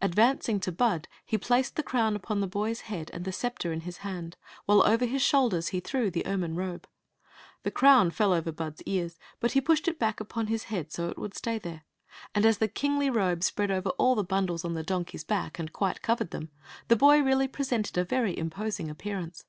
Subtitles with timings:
[0.00, 3.80] Advancing to Bud, he placed the crown upon the Jboy's head and the scepter in
[3.80, 6.86] his hand, while over his shoulders he threw the ermine robe.
[7.62, 11.10] The crown fell over Bud's ears, but he pushed it back upon his head, so
[11.10, 11.82] it would stay there;
[12.34, 15.02] and as the kingly robe spread over all die bundles on the 50 Queen Zixi
[15.02, 16.50] of Ix; or, the donkey s back and quite covered them,
[16.88, 19.44] the boy really presented a very imposing appearance.